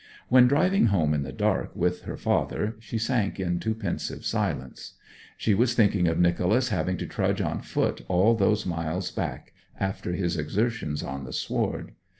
When 0.29 0.47
driving 0.47 0.87
home 0.87 1.13
in 1.13 1.21
the 1.21 1.31
dark 1.31 1.75
with 1.75 2.05
her 2.05 2.17
father 2.17 2.75
she 2.79 2.97
sank 2.97 3.39
into 3.39 3.75
pensive 3.75 4.25
silence. 4.25 4.93
She 5.37 5.53
was 5.53 5.75
thinking 5.75 6.07
of 6.07 6.17
Nicholas 6.19 6.69
having 6.69 6.97
to 6.97 7.05
trudge 7.05 7.39
on 7.39 7.61
foot 7.61 8.03
all 8.07 8.33
those 8.33 8.65
miles 8.65 9.11
back 9.11 9.53
after 9.79 10.13
his 10.13 10.37
exertions 10.37 11.03
on 11.03 11.23
the 11.23 11.33
sward. 11.33 11.91